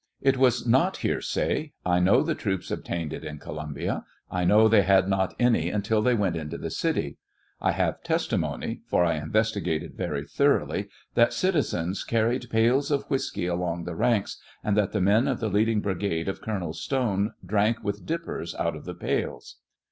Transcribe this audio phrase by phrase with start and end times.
[0.19, 4.81] It was not hearsay; I know the troops obtained it in Columbia; I know they
[4.81, 7.19] had" not any until they went into the city;
[7.61, 13.45] I have testimony— for 1 investigated very thoroughly— that citizens car ried pails of whiskey
[13.45, 16.73] along the ranks, and that the men of the leading Brigade of Col.
[16.73, 19.57] Stone drank with dippers out of the pails.